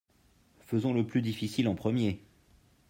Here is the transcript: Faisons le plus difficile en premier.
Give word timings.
Faisons 0.61 0.95
le 0.95 1.05
plus 1.05 1.21
difficile 1.21 1.67
en 1.67 1.75
premier. 1.75 2.23